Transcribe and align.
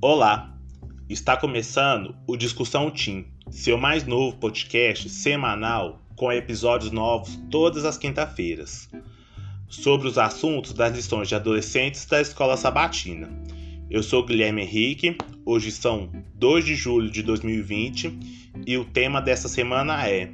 Olá, 0.00 0.56
está 1.08 1.36
começando 1.36 2.14
o 2.24 2.36
Discussão 2.36 2.88
Team, 2.88 3.24
seu 3.50 3.76
mais 3.76 4.06
novo 4.06 4.36
podcast 4.36 5.08
semanal 5.08 6.00
com 6.14 6.30
episódios 6.30 6.92
novos 6.92 7.36
todas 7.50 7.84
as 7.84 7.98
quinta-feiras, 7.98 8.88
sobre 9.68 10.06
os 10.06 10.16
assuntos 10.16 10.72
das 10.72 10.94
lições 10.94 11.26
de 11.26 11.34
adolescentes 11.34 12.06
da 12.06 12.20
Escola 12.20 12.56
Sabatina. 12.56 13.28
Eu 13.90 14.04
sou 14.04 14.24
Guilherme 14.24 14.62
Henrique, 14.62 15.18
hoje 15.44 15.72
são 15.72 16.08
2 16.36 16.64
de 16.64 16.76
julho 16.76 17.10
de 17.10 17.24
2020 17.24 18.16
e 18.64 18.76
o 18.76 18.84
tema 18.84 19.20
dessa 19.20 19.48
semana 19.48 20.08
é 20.08 20.30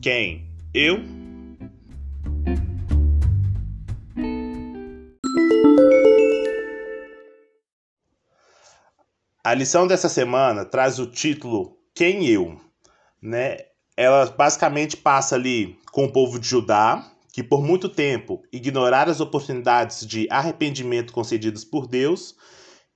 Quem? 0.00 0.46
Eu 0.72 1.02
A 9.50 9.54
lição 9.54 9.84
dessa 9.84 10.08
semana 10.08 10.64
traz 10.64 11.00
o 11.00 11.06
título 11.06 11.76
Quem 11.92 12.24
eu? 12.24 12.56
Né? 13.20 13.56
Ela 13.96 14.26
basicamente 14.26 14.96
passa 14.96 15.34
ali 15.34 15.76
com 15.90 16.04
o 16.04 16.12
povo 16.12 16.38
de 16.38 16.46
Judá, 16.46 17.04
que 17.32 17.42
por 17.42 17.60
muito 17.60 17.88
tempo 17.88 18.44
ignoraram 18.52 19.10
as 19.10 19.18
oportunidades 19.18 20.06
de 20.06 20.28
arrependimento 20.30 21.12
concedidas 21.12 21.64
por 21.64 21.88
Deus 21.88 22.36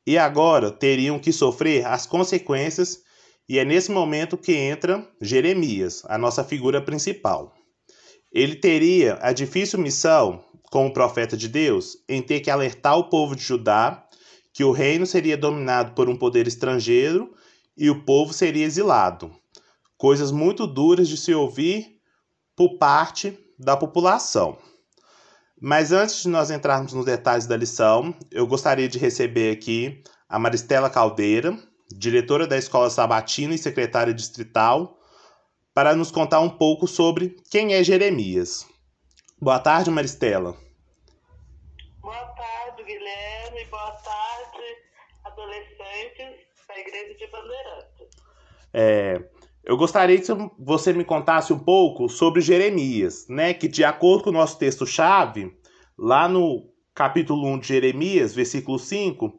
e 0.07 0.17
agora 0.17 0.71
teriam 0.71 1.19
que 1.19 1.33
sofrer 1.33 1.85
as 1.87 2.07
consequências, 2.07 3.03
e 3.48 3.59
é 3.59 3.65
nesse 3.65 3.91
momento 3.91 4.39
que 4.39 4.55
entra 4.55 5.05
Jeremias, 5.21 6.05
a 6.07 6.17
nossa 6.17 6.45
figura 6.45 6.81
principal. 6.81 7.53
Ele 8.33 8.55
teria 8.55 9.19
a 9.21 9.33
difícil 9.33 9.81
missão, 9.81 10.45
como 10.71 10.93
profeta 10.93 11.37
de 11.37 11.48
Deus, 11.48 11.97
em 12.09 12.23
ter 12.23 12.39
que 12.39 12.51
alertar 12.51 12.97
o 12.97 13.11
povo 13.11 13.34
de 13.34 13.43
Judá 13.43 14.04
que 14.55 14.63
o 14.63 14.71
reino 14.71 15.05
seria 15.05 15.37
dominado 15.37 15.95
por 15.95 16.09
um 16.09 16.17
poder 16.17 16.47
estrangeiro 16.47 17.34
e 17.77 17.91
o 17.91 18.05
povo 18.05 18.33
seria 18.33 18.65
exilado. 18.65 19.34
Coisas 19.98 20.31
muito 20.31 20.65
duras 20.65 21.09
de 21.09 21.17
se 21.17 21.34
ouvir 21.34 22.01
por 22.55 22.78
parte 22.78 23.37
da 23.59 23.77
população. 23.77 24.56
Mas 25.61 25.91
antes 25.91 26.23
de 26.23 26.28
nós 26.28 26.53
entrarmos 26.53 26.93
nos 26.93 27.05
detalhes 27.05 27.47
da 27.47 27.56
lição, 27.56 28.15
eu 28.31 28.47
gostaria 28.47 28.89
de 28.89 28.97
receber 28.98 29.53
aqui 29.53 30.03
a 30.28 30.39
Maristela 30.39 30.89
Caldeira, 30.89 31.59
diretora 31.91 32.47
da 32.47 32.56
Escola 32.56 32.91
Sabatina 32.91 33.55
e 33.55 33.59
secretária 33.59 34.15
distrital, 34.15 35.00
para 35.73 35.97
nos 35.97 36.12
contar 36.12 36.39
um 36.39 36.50
pouco 36.50 36.87
sobre 36.87 37.37
quem 37.50 37.75
é 37.75 37.83
Jeremias. 37.83 38.67
Boa 39.41 39.59
tarde, 39.59 39.91
Maristela. 39.91 40.56
Boa 42.00 42.25
tarde, 42.27 42.84
Guilherme. 42.84 43.65
Boa 43.71 43.91
tarde, 43.91 44.23
adolescentes 45.45 46.47
da 46.67 46.78
Igreja 46.78 47.14
de 47.14 47.27
Bandeirantes. 47.27 48.09
É, 48.73 49.25
eu 49.64 49.77
gostaria 49.77 50.20
que 50.20 50.27
você 50.59 50.92
me 50.92 51.05
contasse 51.05 51.53
um 51.53 51.59
pouco 51.59 52.09
sobre 52.09 52.41
Jeremias, 52.41 53.27
né? 53.28 53.55
Que 53.55 53.69
de 53.69 53.84
acordo 53.84 54.25
com 54.25 54.31
o 54.31 54.34
nosso 54.34 54.59
texto-chave, 54.59 55.56
lá 55.97 56.28
no 56.28 56.69
capítulo 56.95 57.47
1 57.48 57.59
de 57.61 57.69
Jeremias, 57.69 58.34
versículo 58.34 58.78
5, 58.78 59.39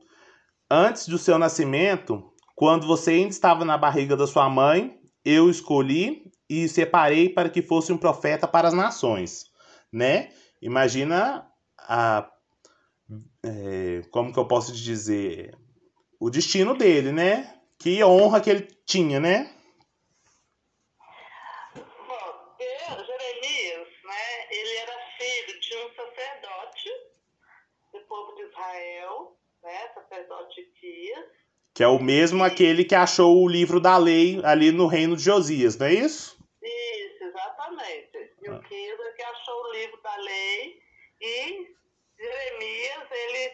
antes 0.70 1.08
do 1.08 1.18
seu 1.18 1.38
nascimento, 1.38 2.24
quando 2.56 2.88
você 2.88 3.12
ainda 3.12 3.30
estava 3.30 3.66
na 3.66 3.78
barriga 3.78 4.16
da 4.16 4.28
sua 4.28 4.50
mãe, 4.50 5.00
eu 5.24 5.50
escolhi 5.50 6.32
e 6.50 6.68
separei 6.68 7.30
para 7.30 7.50
que 7.50 7.62
fosse 7.62 7.92
um 7.92 7.98
profeta 7.98 8.48
para 8.48 8.68
as 8.68 8.74
nações, 8.74 9.46
né? 9.92 10.30
Imagina 10.62 11.48
a 11.78 12.30
é, 13.44 14.02
como 14.10 14.34
que 14.34 14.40
eu 14.40 14.48
posso 14.48 14.72
dizer, 14.72 15.56
o 16.20 16.30
destino 16.30 16.76
dele, 16.76 17.12
né? 17.12 17.60
Que 17.80 18.04
honra 18.04 18.42
que 18.42 18.50
ele 18.50 18.68
tinha, 18.86 19.20
né? 19.20 19.54
Bom, 21.76 22.56
Jeremias, 22.60 23.88
né? 24.04 24.48
Ele 24.50 24.78
era 24.78 24.94
filho 25.18 25.60
de 25.60 25.76
um 25.76 25.90
sacerdote 25.96 26.90
do 27.94 28.00
povo 28.08 28.36
de 28.36 28.44
Israel, 28.44 29.38
né? 29.64 29.88
Sacerdote 29.94 30.64
Tias. 30.80 31.26
Que 31.74 31.84
é 31.84 31.88
o 31.88 32.00
mesmo 32.00 32.44
aquele 32.44 32.86
que 32.86 32.96
achou 32.96 33.44
o 33.44 33.50
livro 33.50 33.82
da 33.82 33.98
lei 33.98 34.40
ali 34.44 34.72
no 34.72 34.88
reino 34.88 35.18
de 35.18 35.24
Josias, 35.24 35.78
não 35.78 35.88
é 35.88 35.94
isso? 35.94 36.38
Isso, 36.64 37.24
exatamente. 37.24 38.34
E 38.42 38.50
o 38.50 38.62
Kias 38.62 39.00
é 39.00 39.12
que 39.12 39.24
achou 39.24 39.62
o 39.62 39.74
livro 39.74 40.02
da 40.02 40.16
lei 40.16 40.80
e 41.20 41.76
Jeremias, 42.18 43.08
ele, 43.12 43.54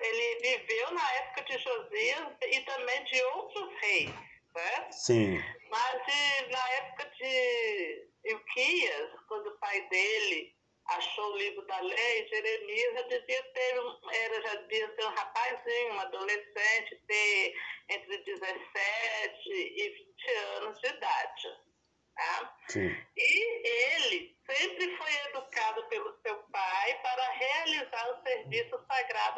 ele 0.00 0.38
viveu 0.40 0.90
na 0.92 1.12
época 1.14 1.42
de 1.42 1.58
Josias 1.58 2.28
e 2.46 2.60
também 2.60 3.04
de 3.04 3.22
outros 3.22 3.74
reis, 3.80 4.10
né? 4.54 4.90
Sim. 4.90 5.38
Mas 5.70 6.06
de, 6.06 6.50
na 6.50 6.70
época 6.70 7.10
de 7.16 8.08
Ilquias, 8.24 9.10
quando 9.28 9.48
o 9.48 9.58
pai 9.58 9.80
dele 9.88 10.54
achou 10.86 11.32
o 11.32 11.36
livro 11.36 11.64
da 11.66 11.80
lei, 11.80 12.28
Jeremias 12.28 12.94
já 12.94 13.02
devia 13.02 13.42
ter, 13.42 13.74
era, 14.12 14.42
já 14.42 14.54
devia 14.56 14.94
ser 14.94 15.06
um 15.06 15.14
rapazinho, 15.14 15.94
um 15.94 16.00
adolescente, 16.00 17.00
ter 17.06 17.54
entre 17.88 18.18
17 18.18 19.50
e 19.50 19.88
20 19.88 20.30
anos 20.56 20.80
de 20.80 20.88
idade. 20.88 21.72
Tá? 22.14 22.58
Sim. 22.68 22.94
E 23.16 23.68
ele 23.68 24.36
sempre 24.46 24.96
foi 24.96 25.14
educado 25.28 25.82
pelo 25.88 26.14
seu 26.20 26.36
pai 26.52 27.00
para 27.02 27.30
realizar 27.30 28.10
o 28.10 28.22
serviço 28.22 28.78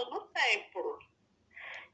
sagrado 0.04 0.10
no 0.10 0.20
templo. 0.28 0.98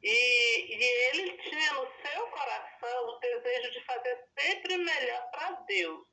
E, 0.03 0.76
e 0.76 0.84
ele 1.09 1.37
tinha 1.38 1.72
no 1.75 1.87
seu 2.03 2.26
coração 2.28 3.09
o 3.09 3.19
desejo 3.19 3.71
de 3.72 3.84
fazer 3.84 4.25
sempre 4.38 4.76
melhor 4.78 5.31
para 5.31 5.50
Deus. 5.66 6.06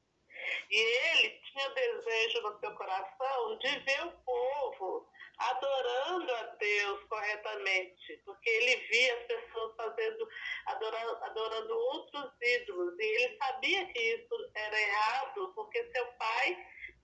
E 0.70 0.78
ele 0.78 1.30
tinha 1.42 1.70
o 1.70 1.74
desejo 1.74 2.42
no 2.42 2.60
seu 2.60 2.76
coração 2.76 3.58
de 3.60 3.80
ver 3.80 4.06
o 4.06 4.12
povo 4.24 5.10
adorando 5.38 6.34
a 6.34 6.44
Deus 6.56 7.04
corretamente, 7.04 8.22
porque 8.26 8.50
ele 8.50 8.76
via 8.88 9.18
as 9.18 9.24
pessoas 9.26 9.76
fazendo, 9.76 10.28
adorando, 10.66 11.24
adorando 11.26 11.78
outros 11.78 12.32
ídolos, 12.42 13.00
e 13.00 13.04
ele 13.04 13.38
sabia 13.38 13.86
que 13.86 14.00
isso 14.00 14.52
era 14.56 14.82
errado, 14.82 15.54
porque 15.54 15.92
seu 15.92 16.08
pai 16.14 16.58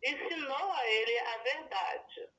ensinou 0.04 0.72
a 0.72 0.88
ele 0.88 1.20
a 1.20 1.38
verdade. 1.38 2.30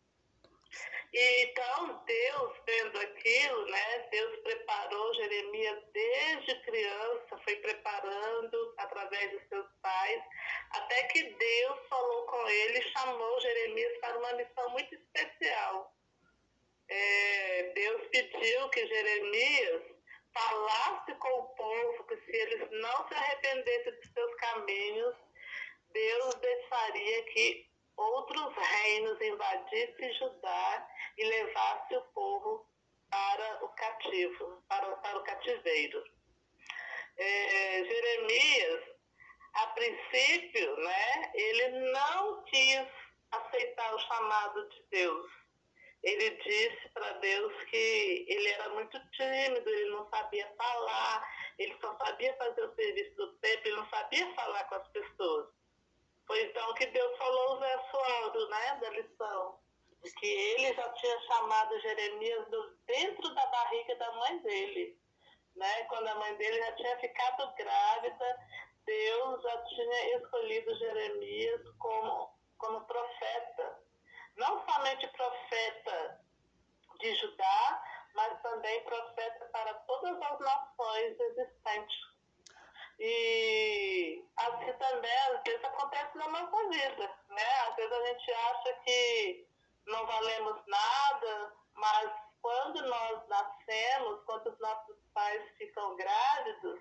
E, 1.15 1.45
então, 1.45 2.03
Deus, 2.05 2.57
vendo 2.67 2.99
aquilo, 2.99 3.67
né, 3.67 4.09
Deus 4.11 4.37
preparou 4.41 5.15
Jeremias 5.15 5.79
desde 5.93 6.61
criança, 6.63 7.39
foi 7.45 7.55
preparando 7.57 8.75
através 8.79 9.31
dos 9.31 9.49
seus 9.49 9.67
pais, 9.81 10.23
até 10.71 11.05
que 11.05 11.23
Deus 11.23 11.89
falou 11.89 12.27
com 12.27 12.49
ele 12.49 12.81
e 12.81 12.91
chamou 12.91 13.41
Jeremias 13.41 13.97
para 13.99 14.19
uma 14.19 14.33
missão 14.33 14.69
muito 14.71 14.93
especial. 14.93 15.95
É, 16.89 17.63
Deus 17.77 18.09
pediu 18.09 18.69
que 18.71 18.85
Jeremias 18.85 19.83
falasse 20.33 21.15
com 21.15 21.29
o 21.29 21.55
povo 21.55 22.05
que 22.09 22.17
se 22.17 22.37
eles 22.37 22.69
não 22.73 23.07
se 23.07 23.15
arrependessem 23.15 23.93
dos 23.93 24.13
seus 24.13 24.35
caminhos, 24.35 25.15
Deus 25.93 26.35
deixaria 26.35 27.23
que 27.27 27.73
outros 27.97 28.55
reinos 28.55 29.21
invadissem 29.21 30.13
Judá 30.15 30.89
e 31.17 31.25
levasse 31.25 31.97
o 31.97 32.03
povo 32.13 32.67
para 33.11 33.65
o 33.65 33.69
cativo, 33.69 34.63
para, 34.69 34.97
para 34.97 35.19
o 35.19 35.23
cativeiro. 35.23 36.05
É, 37.17 37.85
Jeremias, 37.85 38.83
a 39.55 39.67
princípio, 39.69 40.77
né, 40.77 41.33
ele 41.35 41.69
não 41.93 42.43
quis 42.45 42.89
aceitar 43.31 43.95
o 43.95 43.99
chamado 44.01 44.69
de 44.69 44.83
Deus. 44.91 45.31
Ele 46.03 46.31
disse 46.31 46.89
para 46.93 47.13
Deus 47.15 47.53
que 47.65 48.27
ele 48.29 48.49
era 48.49 48.69
muito 48.71 48.99
tímido, 49.11 49.71
ele 49.71 49.91
não 49.91 50.09
sabia 50.11 50.47
falar, 50.57 51.35
ele 51.59 51.75
só 51.81 51.97
sabia 51.97 52.37
fazer 52.37 52.63
o 52.63 52.75
serviço 52.75 53.15
do 53.17 53.33
templo, 53.39 53.69
ele 53.69 53.77
não 53.77 53.89
sabia 53.89 54.35
falar 54.35 54.65
com 54.65 54.75
as 54.75 54.89
pessoas. 54.89 55.49
Foi 56.27 56.43
então 56.43 56.75
que 56.75 56.87
Deus 56.87 57.19
falou 57.19 57.57
o 57.57 57.61
verso 57.61 57.97
áureo, 57.97 58.49
né, 58.49 58.79
da 58.81 58.91
lição, 58.91 59.59
que 60.19 60.27
ele 60.27 60.75
já 60.75 60.89
tinha 60.95 61.21
chamado 61.23 61.81
Jeremias 61.81 62.47
dentro 62.87 63.35
da 63.35 63.47
barriga 63.47 63.97
da 63.97 64.13
mãe 64.13 64.39
dele. 64.39 64.99
Né? 65.57 65.85
Quando 65.85 66.09
a 66.09 66.15
mãe 66.17 66.35
dele 66.37 66.59
já 66.59 66.73
tinha 66.73 66.99
ficado 66.99 67.55
grávida, 67.55 68.39
Deus 68.85 69.43
já 69.43 69.65
tinha 69.65 70.17
escolhido 70.17 70.75
Jeremias 70.77 71.63
como, 71.79 72.35
como 72.59 72.85
profeta. 72.87 73.83
Não 74.37 74.65
somente 74.67 75.07
profeta 75.09 76.21
de 77.01 77.15
Judá, 77.17 77.83
mas 78.15 78.43
também 78.43 78.83
profeta 78.85 79.45
para 79.53 79.75
todas 79.75 80.21
as 80.21 80.41
nações 80.41 81.21
existentes 81.21 82.15
e 82.99 83.94
assim 84.65 84.79
também, 84.79 85.19
às 85.31 85.43
vezes, 85.43 85.65
acontece 85.65 86.17
na 86.17 86.29
nossa 86.29 86.69
vida, 86.69 87.11
né? 87.29 87.61
Às 87.69 87.77
vezes 87.77 87.93
a 87.93 88.07
gente 88.07 88.33
acha 88.33 88.75
que 88.85 89.47
não 89.87 90.07
valemos 90.07 90.67
nada, 90.67 91.53
mas 91.75 92.11
quando 92.41 92.83
nós 92.83 93.29
nascemos, 93.29 94.23
quando 94.25 94.49
os 94.49 94.59
nossos 94.59 94.97
pais 95.13 95.43
ficam 95.59 95.97
grávidos, 95.97 96.81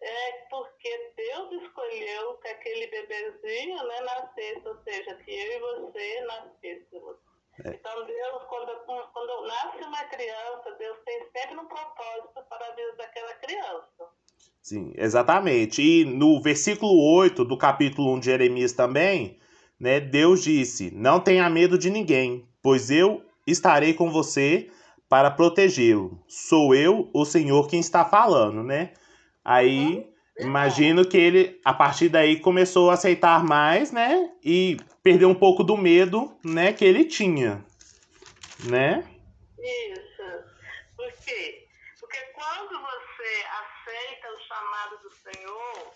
é 0.00 0.32
porque 0.50 1.12
Deus 1.16 1.62
escolheu 1.62 2.36
que 2.38 2.48
aquele 2.48 2.86
bebezinho 2.88 3.82
né, 3.84 4.00
nascesse, 4.00 4.68
ou 4.68 4.82
seja, 4.82 5.14
que 5.16 5.30
eu 5.30 5.52
e 5.52 5.80
você 5.80 6.20
nascêssemos. 6.22 7.16
É. 7.64 7.68
Então, 7.70 8.04
Deus, 8.04 8.44
quando, 8.44 8.84
quando 8.84 9.46
nasce 9.46 9.84
uma 9.84 10.04
criança, 10.04 10.72
Deus 10.72 10.98
tem 11.04 11.30
sempre 11.30 11.56
um 11.56 11.66
propósito 11.66 12.44
para 12.48 12.66
a 12.66 12.70
vida 12.72 12.96
daquela 12.96 13.34
criança. 13.34 14.10
Sim, 14.62 14.92
exatamente. 14.96 15.82
E 15.82 16.04
no 16.04 16.40
versículo 16.40 16.92
8 17.16 17.44
do 17.44 17.58
capítulo 17.58 18.14
1 18.14 18.20
de 18.20 18.26
Jeremias 18.26 18.72
também, 18.72 19.38
né, 19.78 20.00
Deus 20.00 20.42
disse: 20.42 20.90
Não 20.94 21.20
tenha 21.20 21.48
medo 21.50 21.76
de 21.76 21.90
ninguém, 21.90 22.48
pois 22.62 22.90
eu 22.90 23.22
estarei 23.46 23.92
com 23.92 24.10
você 24.10 24.70
para 25.08 25.30
protegê-lo. 25.30 26.18
Sou 26.26 26.74
eu, 26.74 27.10
o 27.12 27.24
Senhor, 27.24 27.68
quem 27.68 27.80
está 27.80 28.04
falando, 28.04 28.62
né? 28.62 28.92
Aí 29.44 30.06
imagino 30.38 31.06
que 31.06 31.16
ele, 31.16 31.60
a 31.64 31.74
partir 31.74 32.08
daí, 32.08 32.40
começou 32.40 32.90
a 32.90 32.94
aceitar 32.94 33.44
mais, 33.44 33.92
né? 33.92 34.30
E 34.42 34.78
perdeu 35.02 35.28
um 35.28 35.34
pouco 35.34 35.62
do 35.62 35.76
medo, 35.76 36.34
né, 36.42 36.72
que 36.72 36.84
ele 36.84 37.04
tinha. 37.04 37.64
Né? 38.68 39.04
Isso. 39.58 40.22
Por 40.96 41.12
quê? 41.24 41.66
Porque 42.00 42.18
quando 42.34 42.80
você 42.80 43.44
aceita 44.24 44.30
o 44.32 44.40
chamado 44.40 44.98
do 44.98 45.10
Senhor, 45.10 45.94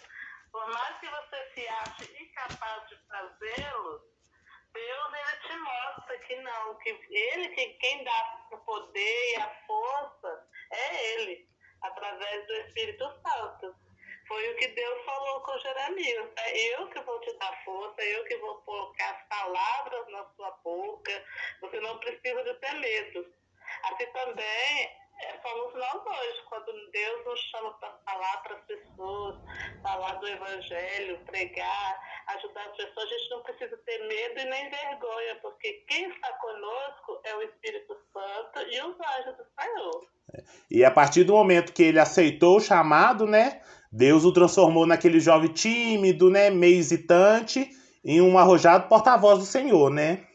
por 0.53 0.69
mais 0.69 0.99
que 0.99 1.09
você 1.09 1.51
se 1.55 1.69
ache 1.69 2.23
incapaz 2.23 2.89
de 2.89 2.97
fazê-lo, 3.09 4.03
Deus 4.73 5.13
ele 5.15 5.49
te 5.49 5.57
mostra 5.57 6.19
que 6.19 6.37
não, 6.37 6.75
que 6.77 6.91
ele 7.11 7.49
que 7.51 7.69
quem 7.75 8.05
dá 8.05 8.47
o 8.53 8.59
poder 8.59 9.33
e 9.33 9.37
a 9.37 9.55
força 9.67 10.49
é 10.71 11.15
ele 11.15 11.49
através 11.83 12.47
do 12.47 12.53
Espírito 12.55 13.05
Santo. 13.27 13.75
Foi 14.27 14.53
o 14.53 14.57
que 14.57 14.69
Deus 14.69 15.05
falou 15.07 15.41
com 15.41 15.59
Jeremias. 15.59 16.31
É 16.37 16.59
eu 16.75 16.89
que 16.89 17.01
vou 17.01 17.19
te 17.21 17.33
dar 17.39 17.65
força, 17.65 18.03
eu 18.03 18.25
que 18.25 18.37
vou 18.37 18.61
colocar 18.61 19.11
as 19.11 19.29
palavras 19.29 20.09
na 20.09 20.25
sua 20.37 20.51
boca. 20.63 21.25
Você 21.63 21.81
não 21.81 21.99
precisa 21.99 22.45
de 22.45 22.55
ter 22.55 22.75
medo. 22.75 23.35
Assim 23.85 24.07
também 24.13 24.99
é, 25.21 25.39
somos 25.43 25.75
nós 25.75 26.07
nos 27.29 27.41
chama 27.41 27.71
para 27.75 27.93
falar 28.07 28.37
para 28.43 28.57
as 28.57 28.65
pessoas, 28.65 29.37
falar 29.83 30.13
do 30.15 30.27
Evangelho, 30.27 31.21
pregar, 31.27 32.01
ajudar 32.29 32.65
as 32.65 32.77
pessoas, 32.77 33.05
a 33.05 33.07
gente 33.07 33.31
não 33.31 33.43
precisa 33.43 33.77
ter 33.85 33.99
medo 34.09 34.41
e 34.41 34.45
nem 34.47 34.71
vergonha, 34.71 35.37
porque 35.43 35.85
quem 35.87 36.09
está 36.09 36.33
conosco 36.33 37.21
é 37.25 37.37
o 37.37 37.43
Espírito 37.43 37.97
Santo 38.13 38.67
e 38.71 38.81
os 38.81 38.97
anjos 38.99 39.37
do 39.37 39.45
Senhor. 39.61 40.07
E 40.71 40.85
a 40.85 40.91
partir 40.91 41.25
do 41.25 41.35
momento 41.35 41.73
que 41.73 41.83
ele 41.83 42.01
aceitou 42.01 42.57
o 42.57 42.61
chamado, 42.61 43.27
né, 43.27 43.63
Deus 43.93 44.25
o 44.25 44.33
transformou 44.33 44.87
naquele 44.87 45.21
jovem 45.21 45.53
tímido, 45.53 46.31
né, 46.31 46.49
meio 46.51 46.79
hesitante, 46.79 47.71
em 48.05 48.23
um 48.23 48.39
arrojado 48.39 48.89
porta-voz 48.89 49.39
do 49.39 49.45
Senhor, 49.45 49.91
né? 49.91 50.27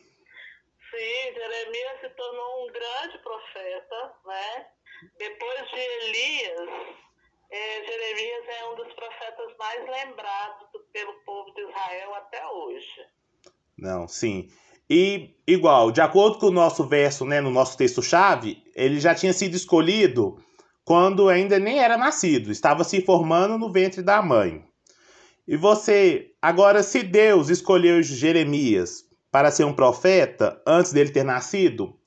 Sim, 0.92 1.34
Jeremias 1.34 2.01
se 2.01 2.10
tornou 2.10 2.66
um 2.66 2.68
grande 2.72 3.18
profeta, 3.19 4.13
né? 4.28 4.68
Depois 5.23 5.69
de 5.69 5.79
Elias, 5.79 6.69
é, 7.49 7.85
Jeremias 7.85 8.43
é 8.59 8.69
um 8.73 8.75
dos 8.75 8.93
profetas 8.93 9.55
mais 9.57 9.79
lembrados 9.79 10.67
pelo 10.91 11.13
povo 11.25 11.49
de 11.53 11.61
Israel 11.61 12.15
até 12.15 12.45
hoje. 12.45 13.07
Não, 13.77 14.05
sim. 14.05 14.49
E, 14.89 15.33
igual, 15.47 15.93
de 15.93 16.01
acordo 16.01 16.39
com 16.39 16.47
o 16.47 16.51
nosso 16.51 16.85
verso, 16.85 17.23
né, 17.23 17.39
no 17.39 17.51
nosso 17.51 17.77
texto-chave, 17.77 18.61
ele 18.75 18.99
já 18.99 19.15
tinha 19.15 19.31
sido 19.31 19.55
escolhido 19.55 20.43
quando 20.83 21.29
ainda 21.29 21.57
nem 21.57 21.79
era 21.79 21.97
nascido, 21.97 22.51
estava 22.51 22.83
se 22.83 22.99
formando 22.99 23.57
no 23.57 23.71
ventre 23.71 24.01
da 24.01 24.21
mãe. 24.21 24.61
E 25.47 25.55
você, 25.55 26.33
agora, 26.41 26.83
se 26.83 27.01
Deus 27.01 27.47
escolheu 27.47 28.03
Jeremias 28.03 29.05
para 29.31 29.51
ser 29.51 29.63
um 29.63 29.73
profeta 29.73 30.61
antes 30.67 30.91
dele 30.91 31.11
ter 31.11 31.23
nascido, 31.23 31.97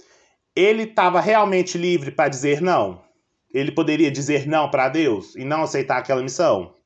ele 0.55 0.83
estava 0.83 1.19
realmente 1.19 1.79
livre 1.79 2.11
para 2.11 2.29
dizer 2.29 2.61
não? 2.61 3.06
Ele 3.57 3.73
poderia 3.73 4.11
dizer 4.11 4.47
não 4.47 4.71
para 4.71 4.91
Deus 4.91 5.35
e 5.35 5.43
não 5.43 5.63
aceitar 5.63 5.97
aquela 5.97 6.21
missão? 6.21 6.77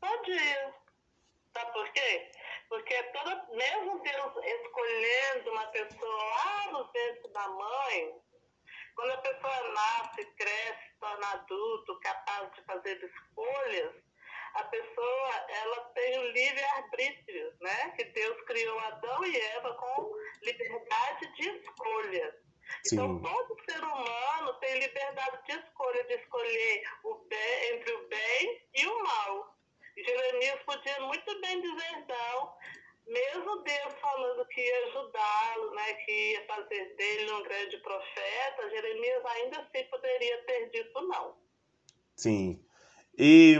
Podia. 0.00 0.74
Sabe 1.56 1.72
por 1.72 1.88
quê? 1.92 2.32
Porque 2.68 3.00
toda, 3.12 3.46
mesmo 3.52 4.02
Deus 4.02 4.32
escolhendo 4.44 5.52
uma 5.52 5.66
pessoa 5.68 6.24
lá 6.24 6.72
no 6.72 6.92
ventre 6.92 7.32
da 7.32 7.48
mãe, 7.48 8.12
quando 8.96 9.10
a 9.12 9.18
pessoa 9.18 9.72
nasce, 9.72 10.26
cresce, 10.34 10.98
torna 10.98 11.30
adulto, 11.34 12.00
capaz 12.00 12.52
de 12.56 12.64
fazer 12.64 12.96
escolhas, 12.96 13.94
a 14.54 14.64
pessoa 14.64 15.46
ela 15.62 15.80
tem 15.94 16.18
o 16.18 16.32
livre-arbítrio, 16.32 17.52
né? 17.60 17.90
Que 17.90 18.04
Deus 18.04 18.36
criou 18.46 18.80
Adão 18.80 19.24
e 19.24 19.36
Eva 19.36 19.74
com 19.74 20.12
liberdade 20.42 21.32
de 21.36 21.48
escolha. 21.50 22.47
Sim. 22.84 22.96
Então, 22.96 23.20
todo 23.20 23.64
ser 23.68 23.82
humano 23.82 24.54
tem 24.60 24.78
liberdade 24.78 25.38
de 25.46 25.52
escolha, 25.52 26.04
de 26.04 26.14
escolher 26.14 26.82
o 27.04 27.14
bem, 27.28 27.74
entre 27.74 27.92
o 27.92 28.08
bem 28.08 28.62
e 28.74 28.86
o 28.86 29.02
mal. 29.02 29.56
Jeremias 29.96 30.60
podia 30.64 31.00
muito 31.00 31.40
bem 31.40 31.60
dizer 31.60 32.06
não, 32.08 32.52
mesmo 33.06 33.62
Deus 33.62 33.94
falando 34.00 34.46
que 34.46 34.60
ia 34.60 34.86
ajudá-lo, 34.86 35.74
né, 35.74 35.94
que 36.04 36.32
ia 36.32 36.46
fazer 36.46 36.94
dele 36.96 37.32
um 37.32 37.42
grande 37.42 37.78
profeta, 37.78 38.70
Jeremias 38.70 39.24
ainda 39.24 39.60
assim 39.60 39.84
poderia 39.90 40.44
ter 40.44 40.70
dito 40.70 41.00
não. 41.08 41.34
Sim. 42.14 42.62
E 43.18 43.56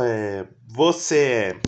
é, 0.00 0.46
você. 0.66 1.58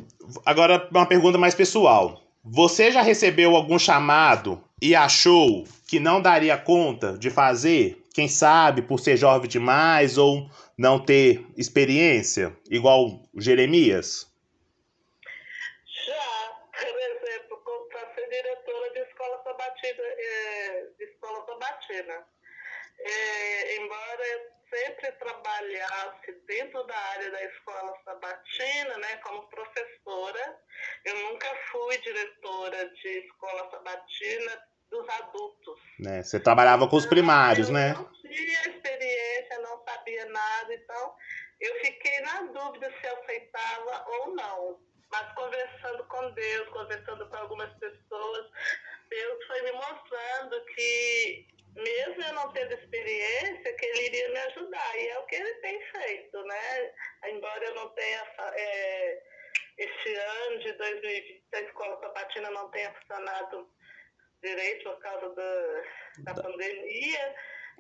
Agora, 0.44 0.88
uma 0.90 1.06
pergunta 1.06 1.38
mais 1.38 1.55
pessoal. 1.55 2.23
Você 2.43 2.90
já 2.90 3.02
recebeu 3.02 3.55
algum 3.55 3.78
chamado 3.78 4.62
e 4.81 4.94
achou 4.94 5.65
que 5.87 6.00
não 6.00 6.21
daria 6.21 6.56
conta 6.56 7.19
de 7.19 7.31
fazer? 7.31 8.05
Quem 8.15 8.29
sabe 8.29 8.82
por 8.82 8.99
ser 8.99 9.17
jovem 9.17 9.49
demais 9.49 10.19
ou 10.19 10.50
não 10.77 10.99
ter 10.99 11.47
experiência, 11.56 12.56
igual 12.71 13.23
Jeremias? 13.37 14.31
Sabatina. 21.91 22.26
É, 22.99 23.76
embora 23.76 24.26
eu 24.26 24.50
sempre 24.69 25.12
trabalhasse 25.12 26.33
dentro 26.47 26.83
da 26.85 26.97
área 26.97 27.31
da 27.31 27.45
escola 27.45 27.95
sabatina, 28.04 28.99
né, 28.99 29.16
como 29.16 29.49
professora, 29.49 30.62
eu 31.04 31.16
nunca 31.16 31.49
fui 31.71 31.99
diretora 31.99 32.88
de 32.90 33.09
escola 33.09 33.71
sabatina 33.71 34.70
dos 34.90 35.09
adultos. 35.09 35.80
Né, 35.99 36.23
você 36.23 36.40
trabalhava 36.40 36.88
com 36.88 36.97
os 36.97 37.06
primários, 37.06 37.68
eu 37.68 37.75
né? 37.75 37.92
Não 37.92 38.12
tinha 38.12 38.68
experiência, 38.68 39.59
não 39.61 39.82
sabia 39.85 40.26
nada, 40.26 40.75
então 40.75 41.14
eu 41.61 41.75
fiquei 41.80 42.20
na 42.20 42.42
dúvida 42.42 42.92
se 43.00 43.06
aceitava 43.06 44.04
ou 44.09 44.35
não. 44.35 44.78
Mas 45.11 45.32
conversando 45.35 46.04
com 46.04 46.30
Deus, 46.32 46.68
conversando 46.68 47.28
com 47.28 47.37
algumas 47.37 47.73
pessoas, 47.75 48.47
Deus 49.09 49.47
foi 49.47 49.62
me 49.62 49.73
mostrando 49.73 50.64
que 50.66 51.49
mesmo 51.75 52.23
eu 52.23 52.32
não 52.35 52.52
tendo 52.52 52.75
experiência, 52.75 53.73
que 53.75 53.87
ele 53.87 54.06
iria 54.06 54.28
me 54.30 54.38
ajudar. 54.38 54.97
E 54.97 55.09
é 55.09 55.18
o 55.18 55.26
que 55.26 55.35
ele 55.37 55.54
tem 55.54 55.80
feito, 55.90 56.42
né? 56.44 56.92
Embora 57.26 57.64
eu 57.64 57.75
não 57.75 57.88
tenha, 57.90 58.26
é, 58.54 59.23
este 59.78 60.14
ano 60.14 60.59
de 60.61 60.73
2020, 60.73 61.44
a 61.54 61.61
escola 61.62 62.00
sabatina 62.00 62.50
não 62.50 62.70
tenha 62.70 62.92
funcionado 62.94 63.68
direito 64.42 64.85
por 64.85 64.99
causa 65.00 65.35
da, 65.35 66.32
da 66.32 66.42
pandemia, 66.42 67.35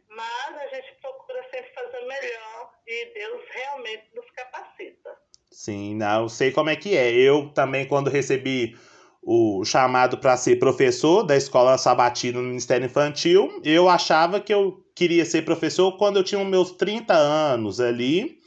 mas 0.08 0.56
a 0.56 0.66
gente 0.74 0.94
procura 1.00 1.42
sempre 1.50 1.72
fazer 1.72 2.00
melhor 2.06 2.72
e 2.86 3.14
Deus 3.14 3.42
realmente 3.50 4.04
nos 4.14 4.30
capacita. 4.30 5.16
Sim, 5.50 5.96
não, 5.96 6.28
sei 6.28 6.52
como 6.52 6.70
é 6.70 6.76
que 6.76 6.96
é. 6.96 7.10
Eu 7.10 7.50
também, 7.52 7.86
quando 7.86 8.08
recebi 8.08 8.76
o 9.22 9.64
chamado 9.64 10.18
para 10.18 10.36
ser 10.36 10.58
professor 10.58 11.22
da 11.22 11.36
escola 11.36 11.76
sabatina 11.76 12.40
no 12.40 12.48
Ministério 12.48 12.86
Infantil. 12.86 13.60
Eu 13.64 13.88
achava 13.88 14.40
que 14.40 14.52
eu 14.52 14.82
queria 14.94 15.24
ser 15.24 15.42
professor 15.42 15.96
quando 15.96 16.18
eu 16.18 16.24
tinha 16.24 16.42
meus 16.44 16.72
30 16.72 17.14
anos 17.14 17.80
ali. 17.80 18.40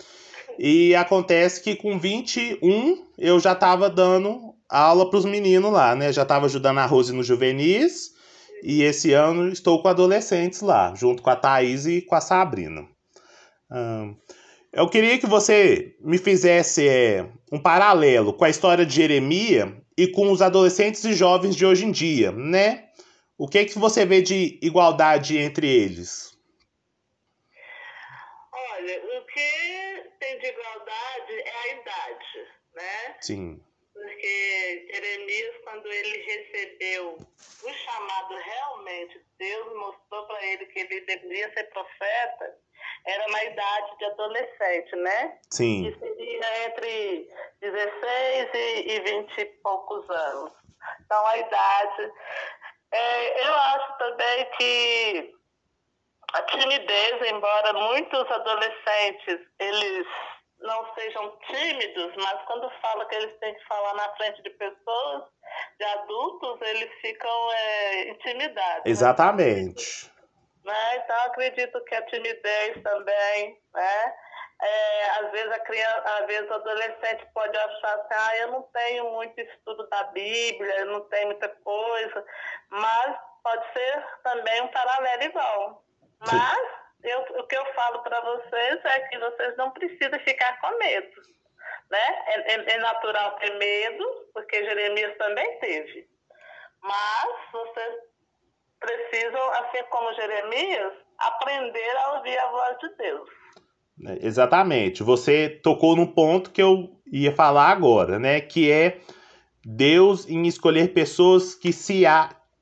E 0.58 0.96
acontece 0.96 1.62
que 1.62 1.76
com 1.76 1.98
21 1.98 3.08
eu 3.18 3.40
já 3.40 3.54
estava 3.54 3.90
dando 3.90 4.53
aula 4.78 5.10
para 5.10 5.20
os 5.20 5.26
meninos 5.26 5.72
lá, 5.72 5.96
né? 5.96 6.12
Já 6.12 6.24
estava 6.24 6.46
ajudando 6.46 6.80
a 6.80 6.86
Rose 6.86 7.14
no 7.14 7.24
juvenis. 7.24 8.12
E 8.62 8.82
esse 8.84 9.12
ano 9.12 9.50
estou 9.50 9.82
com 9.82 9.90
adolescentes 9.90 10.62
lá, 10.62 10.94
junto 10.96 11.22
com 11.22 11.30
a 11.30 11.36
Thaís 11.36 11.86
e 11.86 12.02
com 12.02 12.16
a 12.16 12.22
Sabrina. 12.22 12.88
eu 14.72 14.88
queria 14.90 15.18
que 15.20 15.28
você 15.28 15.96
me 16.00 16.18
fizesse 16.18 16.88
é, 16.88 17.30
um 17.52 17.60
paralelo 17.60 18.34
com 18.34 18.46
a 18.46 18.50
história 18.50 18.86
de 18.86 18.96
Jeremias 18.96 19.70
e 19.98 20.08
com 20.08 20.32
os 20.32 20.42
adolescentes 20.42 21.04
e 21.04 21.14
jovens 21.14 21.56
de 21.58 21.66
hoje 21.66 21.86
em 21.86 21.92
dia, 21.92 22.32
né? 22.32 22.86
o 23.38 23.48
que 23.48 23.66
que 23.66 23.78
você 23.78 24.06
vê 24.06 24.22
de 24.22 24.60
igualdade 24.62 25.38
entre 25.38 25.68
eles? 25.68 26.38
Olha, 28.54 29.02
o 29.04 29.26
que 29.26 30.10
tem 30.20 30.40
de 30.40 30.46
igualdade 30.48 31.34
é 31.34 31.56
a 31.58 31.82
idade, 31.82 32.52
né? 32.76 33.16
Sim. 33.20 33.62
Porque 34.24 34.88
Jeremias, 34.90 35.56
quando 35.66 35.86
ele 35.86 36.18
recebeu 36.24 37.18
o 37.18 37.74
chamado 37.74 38.36
realmente, 38.36 39.22
Deus 39.38 39.74
mostrou 39.76 40.26
para 40.28 40.46
ele 40.46 40.66
que 40.68 40.80
ele 40.80 41.02
deveria 41.02 41.54
ser 41.54 41.66
profeta, 41.66 42.58
era 43.06 43.28
na 43.28 43.44
idade 43.44 43.98
de 43.98 44.06
adolescente, 44.06 44.96
né? 44.96 45.40
Sim. 45.52 45.92
Que 45.92 46.00
seria 46.00 46.66
entre 46.68 47.30
16 47.60 48.50
e, 48.54 48.94
e 48.94 49.00
20 49.02 49.38
e 49.40 49.46
poucos 49.62 50.10
anos. 50.10 50.54
Então, 51.02 51.28
a 51.28 51.38
idade. 51.40 52.12
É, 52.94 53.46
eu 53.46 53.54
acho 53.54 53.98
também 53.98 54.50
que 54.58 55.36
a 56.32 56.44
timidez, 56.44 57.30
embora 57.30 57.74
muitos 57.74 58.32
adolescentes 58.32 59.40
eles 59.60 60.08
não 60.64 60.94
sejam 60.96 61.38
tímidos, 61.48 62.14
mas 62.16 62.42
quando 62.46 62.70
fala 62.82 63.06
que 63.06 63.16
eles 63.16 63.38
têm 63.40 63.54
que 63.54 63.66
falar 63.66 63.94
na 63.96 64.10
frente 64.16 64.42
de 64.42 64.50
pessoas, 64.52 65.24
de 65.78 65.86
adultos, 65.86 66.62
eles 66.62 66.90
ficam 67.02 67.52
é, 67.52 68.10
intimidados. 68.10 68.86
Exatamente. 68.86 70.12
Né? 70.64 70.96
Então, 70.96 71.22
acredito 71.26 71.84
que 71.84 71.96
a 71.96 72.06
timidez 72.06 72.82
também, 72.82 73.62
né? 73.74 74.16
É, 74.62 75.10
às 75.20 75.32
vezes 75.32 75.52
a 75.52 75.60
criança, 75.60 76.20
às 76.20 76.26
vezes 76.26 76.50
o 76.50 76.54
adolescente 76.54 77.28
pode 77.34 77.58
achar 77.58 77.96
assim, 77.96 78.14
ah, 78.14 78.38
eu 78.38 78.48
não 78.52 78.62
tenho 78.62 79.12
muito 79.12 79.38
estudo 79.42 79.86
da 79.90 80.04
Bíblia, 80.06 80.80
eu 80.80 80.86
não 80.86 81.02
tenho 81.10 81.28
muita 81.28 81.50
coisa, 81.50 82.26
mas 82.70 83.18
pode 83.44 83.74
ser 83.74 84.06
também 84.24 84.62
um 84.62 84.70
paralelo 84.70 85.24
igual. 85.24 85.84
Mas 86.22 86.83
eu, 87.04 87.20
o 87.40 87.48
que 87.48 87.56
eu 87.56 87.66
falo 87.74 88.00
para 88.00 88.20
vocês 88.22 88.80
é 88.86 89.00
que 89.02 89.18
vocês 89.20 89.58
não 89.58 89.72
precisam 89.72 90.20
ficar 90.20 90.60
com 90.62 90.78
medo. 90.78 91.22
Né? 91.92 92.00
É, 92.28 92.54
é, 92.54 92.76
é 92.76 92.78
natural 92.80 93.36
ter 93.38 93.58
medo, 93.58 94.06
porque 94.34 94.64
Jeremias 94.64 95.18
também 95.18 95.60
teve. 95.60 96.08
Mas 96.82 97.30
vocês 97.52 97.96
precisam, 98.80 99.50
assim 99.54 99.84
como 99.90 100.14
Jeremias, 100.14 100.94
aprender 101.18 101.98
a 101.98 102.18
ouvir 102.18 102.38
a 102.38 102.52
voz 102.52 102.78
de 102.80 102.96
Deus. 102.98 103.30
Exatamente. 104.22 105.04
Você 105.04 105.50
tocou 105.50 105.96
num 105.96 106.08
ponto 106.08 106.52
que 106.52 106.62
eu 106.62 106.90
ia 107.12 107.34
falar 107.34 107.70
agora, 107.70 108.18
né? 108.18 108.42
Que 108.42 108.72
é 108.72 109.00
Deus 109.64 110.28
em 110.28 110.48
escolher 110.48 110.94
pessoas 110.94 111.54
que 111.54 111.72
se 111.72 112.04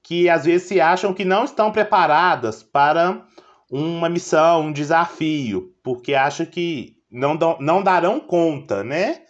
que 0.03 0.29
às 0.29 0.45
vezes 0.45 0.67
se 0.67 0.81
acham 0.81 1.13
que 1.13 1.23
não 1.23 1.45
estão 1.45 1.71
preparadas 1.71 2.61
para 2.61 3.25
uma 3.71 4.09
missão, 4.09 4.63
um 4.63 4.73
desafio, 4.73 5.73
porque 5.81 6.13
acham 6.13 6.45
que 6.45 6.97
não, 7.09 7.37
não 7.59 7.81
darão 7.81 8.19
conta, 8.19 8.83
né? 8.83 9.23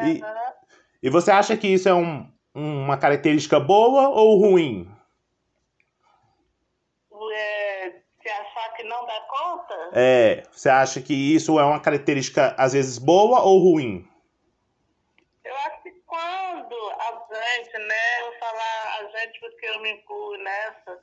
E, 0.00 0.04
uhum. 0.04 0.20
e 1.02 1.10
você 1.10 1.30
acha 1.30 1.56
que 1.56 1.66
isso 1.66 1.88
é 1.88 1.94
um, 1.94 2.26
uma 2.54 2.96
característica 2.96 3.58
boa 3.58 4.08
ou 4.08 4.38
ruim? 4.38 4.88
que 8.82 8.88
não 8.88 9.06
dá 9.06 9.20
conta? 9.22 9.90
É, 9.92 10.42
você 10.50 10.68
acha 10.68 11.00
que 11.00 11.14
isso 11.14 11.58
é 11.58 11.64
uma 11.64 11.80
característica, 11.80 12.54
às 12.58 12.72
vezes, 12.72 12.98
boa 12.98 13.40
ou 13.42 13.58
ruim? 13.58 14.08
Eu 15.44 15.54
acho 15.56 15.82
que 15.82 15.90
quando 16.06 16.74
a 16.74 17.56
gente, 17.56 17.78
né, 17.78 18.20
eu 18.20 18.38
falar 18.38 18.98
a 18.98 19.18
gente 19.18 19.40
porque 19.40 19.66
eu 19.66 19.80
me 19.80 19.92
incluo 19.92 20.36
nessa, 20.38 20.98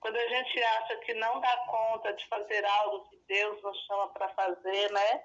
quando 0.00 0.16
a 0.16 0.28
gente 0.28 0.62
acha 0.62 0.96
que 0.98 1.14
não 1.14 1.40
dá 1.40 1.56
conta 1.68 2.12
de 2.12 2.28
fazer 2.28 2.64
algo 2.64 3.08
que 3.08 3.16
Deus 3.28 3.62
nos 3.62 3.78
chama 3.86 4.08
para 4.10 4.28
fazer, 4.30 4.92
né? 4.92 5.22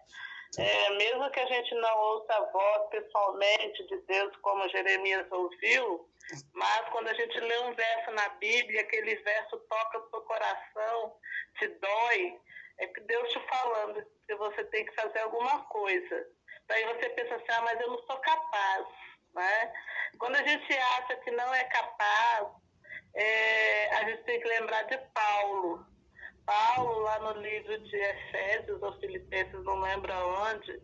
É, 0.58 0.90
mesmo 0.92 1.30
que 1.32 1.40
a 1.40 1.46
gente 1.46 1.74
não 1.76 1.98
ouça 1.98 2.34
a 2.34 2.52
voz 2.52 2.90
pessoalmente 2.90 3.88
de 3.88 3.98
Deus, 4.02 4.36
como 4.38 4.68
Jeremias 4.68 5.32
ouviu, 5.32 6.10
mas 6.54 6.90
quando 6.90 7.08
a 7.08 7.14
gente 7.14 7.40
lê 7.40 7.60
um 7.60 7.74
verso 7.74 8.12
na 8.12 8.30
Bíblia, 8.30 8.82
aquele 8.82 9.16
verso 9.16 9.58
toca 9.58 10.00
o 10.00 10.10
seu 10.10 10.22
coração, 10.22 11.16
te 11.58 11.68
dói, 11.68 12.40
é 12.80 12.88
que 12.88 13.00
Deus 13.02 13.30
te 13.30 13.40
falando 13.48 14.06
que 14.28 14.36
você 14.36 14.64
tem 14.66 14.86
que 14.86 14.96
fazer 14.96 15.20
alguma 15.20 15.64
coisa. 15.66 16.28
Daí 16.68 16.84
você 16.86 17.10
pensa 17.10 17.36
assim, 17.36 17.52
ah, 17.52 17.62
mas 17.62 17.80
eu 17.80 17.90
não 17.90 18.00
sou 18.06 18.18
capaz. 18.18 18.88
Né? 19.34 19.74
Quando 20.18 20.36
a 20.36 20.44
gente 20.44 20.74
acha 20.74 21.16
que 21.18 21.32
não 21.32 21.54
é 21.54 21.64
capaz, 21.66 22.48
é, 23.14 23.96
a 23.96 24.10
gente 24.10 24.24
tem 24.24 24.40
que 24.40 24.48
lembrar 24.48 24.84
de 24.84 24.98
Paulo. 25.14 25.86
Paulo, 26.46 27.00
lá 27.02 27.20
no 27.20 27.42
livro 27.42 27.78
de 27.80 27.96
Efésios 27.96 28.82
ou 28.82 29.00
Filipenses, 29.00 29.64
não 29.64 29.80
lembro 29.80 30.12
onde, 30.14 30.82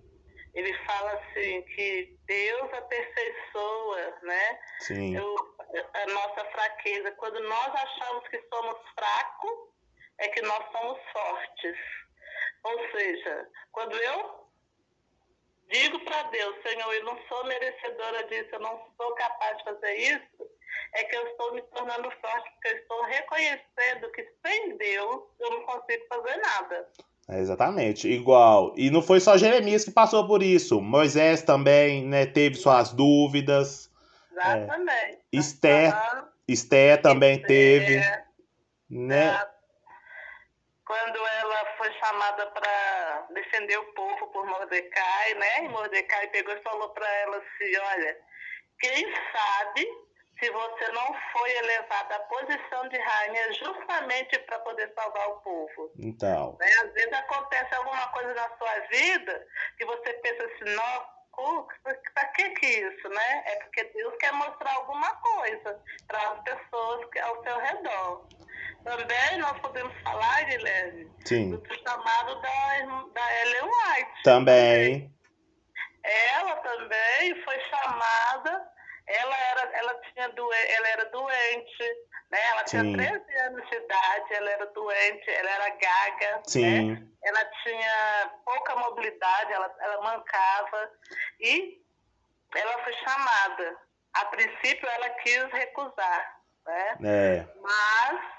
ele 0.53 0.73
fala 0.85 1.11
assim 1.13 1.61
que 1.63 2.17
Deus 2.25 2.73
aperfeiçoa, 2.73 4.17
né? 4.23 4.59
Sim. 4.79 5.15
Eu, 5.15 5.35
a 5.93 6.07
nossa 6.07 6.45
fraqueza. 6.45 7.11
Quando 7.11 7.39
nós 7.41 7.75
achamos 7.75 8.27
que 8.29 8.41
somos 8.51 8.77
fracos, 8.95 9.69
é 10.17 10.27
que 10.29 10.41
nós 10.41 10.63
somos 10.71 10.99
fortes. 11.11 11.77
Ou 12.63 12.91
seja, 12.91 13.49
quando 13.71 13.95
eu 13.95 14.47
digo 15.69 15.99
para 16.05 16.23
Deus, 16.23 16.55
Senhor, 16.63 16.93
eu 16.93 17.03
não 17.03 17.19
sou 17.27 17.43
merecedora 17.45 18.23
disso, 18.27 18.49
eu 18.53 18.59
não 18.59 18.93
sou 18.97 19.13
capaz 19.15 19.57
de 19.57 19.63
fazer 19.63 19.95
isso, 19.95 20.49
é 20.93 21.03
que 21.03 21.15
eu 21.15 21.27
estou 21.27 21.53
me 21.53 21.61
tornando 21.63 22.09
forte, 22.21 22.51
porque 22.51 22.67
eu 22.69 22.77
estou 22.77 23.03
reconhecendo 23.03 24.11
que 24.13 24.27
sem 24.45 24.77
Deus 24.77 25.21
eu 25.39 25.49
não 25.51 25.61
consigo 25.63 26.05
fazer 26.09 26.37
nada. 26.37 26.87
É, 27.29 27.39
exatamente, 27.39 28.07
igual. 28.07 28.73
E 28.77 28.89
não 28.89 29.01
foi 29.01 29.19
só 29.19 29.37
Jeremias 29.37 29.83
que 29.83 29.91
passou 29.91 30.25
por 30.25 30.41
isso. 30.41 30.79
Moisés 30.79 31.41
também, 31.41 32.05
né, 32.05 32.25
teve 32.25 32.55
suas 32.55 32.93
dúvidas. 32.93 33.91
Exatamente. 34.31 34.91
É. 34.93 35.17
Esther, 35.33 35.93
uhum. 35.93 36.23
Esther 36.47 37.01
também 37.01 37.35
Esther, 37.35 37.47
teve, 37.47 37.99
né? 38.89 39.45
Quando 40.85 41.17
ela 41.17 41.65
foi 41.77 41.91
chamada 41.95 42.45
para 42.47 43.27
defender 43.33 43.77
o 43.77 43.93
povo 43.93 44.27
por 44.27 44.45
Mordecai, 44.45 45.33
né? 45.33 45.65
E 45.65 45.69
Mordecai 45.69 46.27
pegou 46.27 46.53
e 46.53 46.61
falou 46.61 46.89
para 46.89 47.09
ela 47.17 47.37
assim, 47.37 47.77
olha, 47.77 48.17
quem 48.79 49.05
sabe 49.33 50.06
se 50.39 50.49
você 50.51 50.91
não 50.91 51.15
foi 51.31 51.57
elevada 51.57 52.15
à 52.15 52.19
posição 52.19 52.87
de 52.89 52.97
rainha 52.97 53.53
justamente 53.53 54.37
para 54.39 54.59
poder 54.59 54.91
salvar 54.93 55.29
o 55.29 55.41
povo. 55.41 55.91
Então. 55.99 56.57
Né? 56.59 56.67
Às 56.83 56.93
vezes 56.93 57.13
acontece 57.13 57.73
alguma 57.75 58.07
coisa 58.09 58.33
na 58.33 58.49
sua 58.57 58.79
vida 58.91 59.47
que 59.77 59.85
você 59.85 60.13
pensa 60.13 60.43
assim, 60.43 60.75
nossa, 60.75 61.17
para 62.13 62.27
que 62.29 62.49
que 62.51 62.65
isso, 62.65 63.09
né? 63.09 63.43
É 63.45 63.55
porque 63.63 63.83
Deus 63.95 64.15
quer 64.19 64.33
mostrar 64.33 64.73
alguma 64.73 65.09
coisa 65.15 65.79
para 66.07 66.31
as 66.31 66.41
pessoas 66.41 67.07
ao 67.23 67.43
seu 67.43 67.59
redor. 67.59 68.27
Também 68.83 69.37
nós 69.39 69.59
podemos 69.59 69.93
falar, 70.01 70.43
Guilherme, 70.45 71.11
Sim. 71.25 71.51
do 71.51 71.75
chamado 71.75 72.41
da, 72.41 72.49
da 73.13 73.41
Ellen 73.41 73.63
White. 73.63 74.23
Também. 74.23 75.13
Ela 76.03 76.55
também 76.57 77.43
foi 77.43 77.59
chamada 77.65 78.76
ela 79.07 79.37
era, 79.51 79.77
ela 79.77 80.01
tinha 80.01 80.29
doente, 80.29 80.71
ela 80.71 80.87
era 80.89 81.05
doente, 81.05 81.83
né? 82.29 82.39
Ela 82.49 82.63
tinha 82.65 82.81
Sim. 82.83 82.93
13 82.97 83.37
anos 83.39 83.69
de 83.69 83.75
idade, 83.75 84.33
ela 84.33 84.49
era 84.51 84.65
doente, 84.67 85.29
ela 85.29 85.49
era 85.49 85.69
gaga, 85.69 86.35
né? 86.35 86.41
Sim. 86.45 86.91
né? 86.91 87.07
Ela 87.23 87.45
tinha 87.63 88.31
pouca 88.45 88.75
mobilidade, 88.75 89.53
ela, 89.53 89.75
ela 89.79 90.01
mancava 90.03 90.91
e 91.39 91.81
ela 92.55 92.83
foi 92.83 92.93
chamada. 92.93 93.77
A 94.13 94.25
princípio 94.25 94.89
ela 94.89 95.09
quis 95.21 95.51
recusar, 95.51 96.41
né? 96.65 96.97
É. 97.03 97.47
Mas 97.61 98.36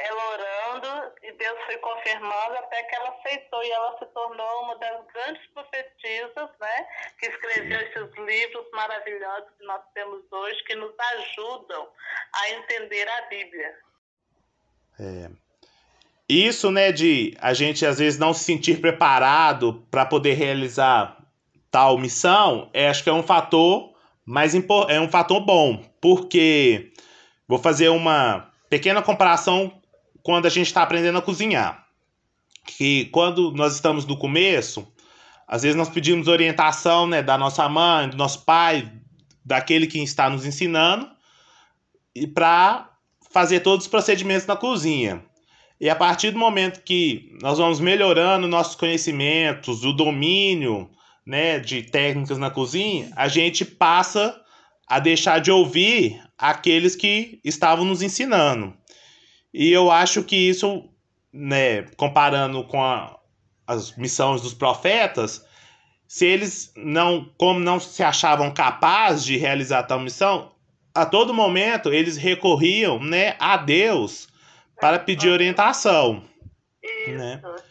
ela 0.00 0.32
orando 0.32 1.12
e 1.22 1.32
Deus 1.32 1.58
foi 1.66 1.76
confirmando 1.78 2.54
até 2.58 2.82
que 2.84 2.94
ela 2.94 3.10
aceitou 3.10 3.62
e 3.62 3.70
ela 3.70 3.98
se 3.98 4.06
tornou 4.06 4.62
uma 4.62 4.76
das 4.78 5.06
grandes 5.12 5.46
profetisas, 5.48 6.50
né? 6.60 6.86
Que 7.18 7.26
escreveu 7.26 7.80
esses 7.80 8.16
livros 8.18 8.66
maravilhosos 8.72 9.50
que 9.58 9.64
nós 9.64 9.82
temos 9.94 10.22
hoje, 10.30 10.64
que 10.64 10.74
nos 10.74 10.94
ajudam 10.98 11.88
a 12.34 12.50
entender 12.50 13.08
a 13.08 13.22
Bíblia. 13.22 13.74
É. 14.98 15.30
Isso, 16.28 16.70
né, 16.70 16.92
de 16.92 17.36
a 17.40 17.52
gente 17.52 17.84
às 17.84 17.98
vezes 17.98 18.18
não 18.18 18.32
se 18.32 18.44
sentir 18.44 18.80
preparado 18.80 19.84
para 19.90 20.06
poder 20.06 20.34
realizar 20.34 21.18
tal 21.70 21.98
missão, 21.98 22.70
é, 22.72 22.88
acho 22.88 23.02
que 23.02 23.10
é 23.10 23.12
um 23.12 23.22
fator 23.22 23.90
mais 24.24 24.54
é 24.54 25.00
um 25.00 25.08
fator 25.08 25.40
bom, 25.40 25.82
porque 26.00 26.92
vou 27.48 27.58
fazer 27.58 27.88
uma 27.88 28.48
pequena 28.68 29.02
comparação 29.02 29.79
quando 30.22 30.46
a 30.46 30.50
gente 30.50 30.66
está 30.66 30.82
aprendendo 30.82 31.18
a 31.18 31.22
cozinhar. 31.22 31.86
Que 32.66 33.06
quando 33.06 33.52
nós 33.52 33.74
estamos 33.74 34.06
no 34.06 34.16
começo, 34.16 34.86
às 35.46 35.62
vezes 35.62 35.76
nós 35.76 35.88
pedimos 35.88 36.28
orientação 36.28 37.06
né, 37.06 37.22
da 37.22 37.36
nossa 37.36 37.68
mãe, 37.68 38.08
do 38.08 38.16
nosso 38.16 38.44
pai, 38.44 38.92
daquele 39.44 39.86
que 39.86 39.98
está 40.02 40.30
nos 40.30 40.44
ensinando, 40.44 41.10
e 42.14 42.26
para 42.26 42.90
fazer 43.30 43.60
todos 43.60 43.86
os 43.86 43.90
procedimentos 43.90 44.46
na 44.46 44.56
cozinha. 44.56 45.24
E 45.80 45.88
a 45.88 45.96
partir 45.96 46.30
do 46.30 46.38
momento 46.38 46.82
que 46.82 47.36
nós 47.40 47.58
vamos 47.58 47.80
melhorando 47.80 48.46
nossos 48.46 48.74
conhecimentos, 48.74 49.82
o 49.82 49.92
domínio 49.92 50.90
né, 51.24 51.58
de 51.58 51.82
técnicas 51.82 52.36
na 52.38 52.50
cozinha, 52.50 53.10
a 53.16 53.28
gente 53.28 53.64
passa 53.64 54.38
a 54.86 54.98
deixar 54.98 55.40
de 55.40 55.50
ouvir 55.50 56.20
aqueles 56.36 56.94
que 56.94 57.40
estavam 57.44 57.84
nos 57.84 58.02
ensinando. 58.02 58.74
E 59.52 59.70
eu 59.70 59.90
acho 59.90 60.22
que 60.22 60.36
isso, 60.36 60.88
né, 61.32 61.82
comparando 61.96 62.62
com 62.64 62.82
a, 62.82 63.18
as 63.66 63.96
missões 63.96 64.40
dos 64.40 64.54
profetas, 64.54 65.44
se 66.06 66.26
eles 66.26 66.72
não, 66.76 67.30
como 67.38 67.60
não 67.60 67.78
se 67.78 68.02
achavam 68.02 68.52
capazes 68.52 69.24
de 69.24 69.36
realizar 69.36 69.84
tal 69.84 70.00
missão, 70.00 70.52
a 70.94 71.06
todo 71.06 71.34
momento 71.34 71.92
eles 71.92 72.16
recorriam, 72.16 73.02
né, 73.02 73.36
a 73.38 73.56
Deus 73.56 74.28
para 74.80 74.98
pedir 74.98 75.28
orientação. 75.28 76.24
Isso, 76.82 77.10
Né? 77.10 77.40
isso. 77.44 77.70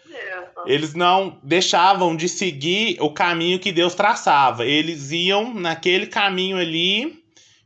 Eles 0.65 0.93
não 0.93 1.39
deixavam 1.43 2.15
de 2.15 2.27
seguir 2.27 2.98
o 3.01 3.12
caminho 3.12 3.59
que 3.59 3.71
Deus 3.71 3.95
traçava. 3.95 4.65
Eles 4.65 5.12
iam 5.12 5.53
naquele 5.53 6.07
caminho 6.07 6.57
ali 6.57 7.24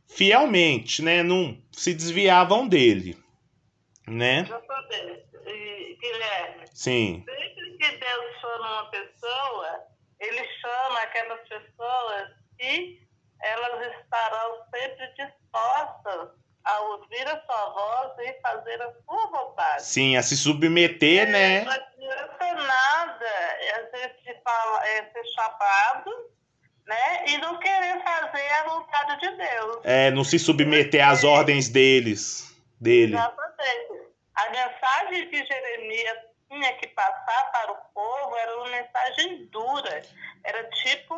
fielmente, 0.08 1.02
né? 1.02 1.22
Não 1.22 1.56
se 1.72 1.92
desviavam 1.92 2.68
dele, 2.68 3.16
né? 4.06 4.46
E, 5.46 5.96
Guilherme, 6.00 6.64
Sim, 6.72 7.24
sempre 7.26 7.76
que 7.78 7.96
Deus 7.96 8.40
chama 8.40 8.72
uma 8.72 8.90
pessoa, 8.90 9.84
ele 10.20 10.48
chama 10.60 11.00
aquelas 11.00 11.40
pessoas 11.48 12.28
que 12.58 13.06
elas 13.42 13.94
estarão 13.98 14.62
sempre 14.74 15.06
dispostas 15.08 16.30
a 16.64 16.80
ouvir 16.80 17.26
a 17.28 17.42
sua 17.44 17.70
voz 17.70 18.12
e 18.20 18.40
fazer 18.40 18.80
a 18.80 18.92
sua 19.04 19.26
vontade. 19.26 19.82
sim, 19.82 20.16
a 20.16 20.22
se 20.22 20.36
submeter, 20.36 21.28
né? 21.28 21.62
Não 21.62 21.72
adianta 21.72 22.54
nada 22.54 23.04
a 23.94 24.08
gente 24.08 24.40
fala, 24.42 24.86
é, 24.86 25.10
ser 25.12 25.24
chamado 25.34 26.10
né, 26.86 27.24
e 27.28 27.38
não 27.38 27.58
querer 27.58 28.02
fazer 28.02 28.48
a 28.48 28.68
vontade 28.68 29.20
de 29.20 29.36
Deus. 29.36 29.78
É, 29.84 30.10
não 30.10 30.24
se 30.24 30.38
submeter 30.38 31.06
às 31.06 31.24
ordens 31.24 31.68
deles, 31.68 32.54
dele. 32.80 33.14
Exatamente. 33.14 33.43
A 34.34 34.50
mensagem 34.50 35.28
que 35.30 35.44
Jeremias 35.44 36.18
tinha 36.50 36.72
que 36.74 36.86
passar 36.88 37.50
para 37.52 37.72
o 37.72 37.76
povo 37.94 38.36
era 38.36 38.56
uma 38.56 38.68
mensagem 38.68 39.46
dura. 39.46 40.02
Era 40.44 40.62
tipo, 40.64 41.14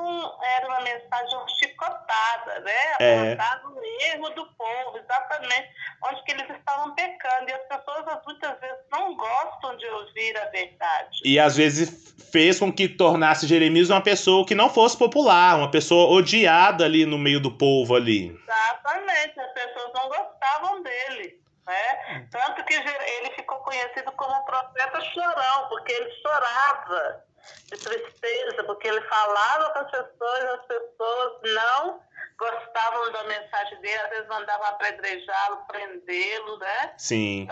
era 0.56 0.66
uma 0.68 0.80
mensagem 0.80 1.38
chicotada, 1.58 2.60
né? 2.60 2.96
É. 3.00 3.36
No 3.64 3.84
erro 3.84 4.30
do 4.30 4.46
povo, 4.54 4.98
exatamente 4.98 5.68
onde 6.04 6.22
que 6.24 6.32
eles 6.32 6.48
estavam 6.50 6.94
pecando. 6.94 7.50
E 7.50 7.52
as 7.52 7.62
pessoas 7.68 8.04
muitas 8.24 8.60
vezes 8.60 8.78
não 8.92 9.16
gostam 9.16 9.76
de 9.76 9.86
ouvir 9.86 10.36
a 10.38 10.44
verdade. 10.46 11.20
E 11.24 11.38
às 11.38 11.56
vezes 11.56 12.14
fez 12.30 12.58
com 12.58 12.72
que 12.72 12.88
tornasse 12.88 13.46
Jeremias 13.46 13.90
uma 13.90 14.00
pessoa 14.00 14.46
que 14.46 14.54
não 14.54 14.70
fosse 14.70 14.96
popular, 14.96 15.56
uma 15.56 15.70
pessoa 15.70 16.10
odiada 16.10 16.84
ali 16.84 17.04
no 17.04 17.18
meio 17.18 17.40
do 17.40 17.50
povo 17.50 17.94
ali. 17.96 18.38
Exatamente, 18.42 19.40
as 19.40 19.52
pessoas 19.52 19.92
não 19.94 20.08
gostavam 20.08 20.82
dele. 20.82 21.45
Né? 21.66 22.28
Tanto 22.30 22.64
que 22.64 22.74
ele 22.74 23.30
ficou 23.34 23.58
conhecido 23.58 24.12
como 24.12 24.32
o 24.32 24.44
profeta 24.44 25.00
chorão, 25.00 25.68
porque 25.68 25.92
ele 25.92 26.10
chorava 26.22 27.24
de 27.64 27.76
tristeza, 27.76 28.64
porque 28.64 28.88
ele 28.88 29.00
falava 29.02 29.70
com 29.72 29.78
as 29.80 29.90
pessoas, 29.90 30.44
as 30.44 30.66
pessoas 30.66 31.40
não 31.42 32.06
gostavam 32.38 33.12
da 33.12 33.24
mensagem 33.24 33.80
dele, 33.80 34.02
às 34.02 34.10
vezes 34.10 34.28
mandavam 34.28 34.66
apedrejá-lo, 34.66 35.64
prendê-lo, 35.66 36.58
né? 36.58 36.94
Sim, 36.98 37.48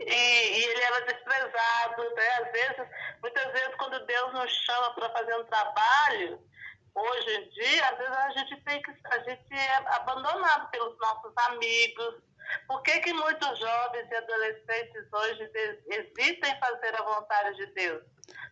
E, 0.00 0.12
e 0.12 0.64
ele 0.64 0.82
era 0.82 1.00
desprezado, 1.02 2.14
né? 2.14 2.28
Às 2.40 2.52
vezes, 2.52 2.88
muitas 3.22 3.52
vezes, 3.52 3.74
quando 3.76 4.04
Deus 4.06 4.32
nos 4.32 4.52
chama 4.52 4.94
para 4.94 5.10
fazer 5.10 5.34
um 5.36 5.44
trabalho, 5.44 6.42
hoje 6.94 7.36
em 7.36 7.48
dia, 7.50 7.88
às 7.88 7.98
vezes 7.98 8.16
a 8.16 8.30
gente 8.30 8.56
tem 8.64 8.82
que, 8.82 8.90
a 9.10 9.18
gente 9.20 9.54
é 9.54 9.76
abandonado 9.96 10.70
pelos 10.70 10.98
nossos 10.98 11.32
amigos. 11.48 12.14
Por 12.66 12.82
que, 12.82 13.00
que 13.00 13.12
muitos 13.12 13.58
jovens 13.58 14.10
e 14.10 14.14
adolescentes 14.14 15.12
hoje 15.12 15.50
hesitam 15.88 16.50
em 16.50 16.60
fazer 16.60 16.94
a 16.96 17.02
vontade 17.02 17.56
de 17.56 17.66
Deus? 17.74 18.02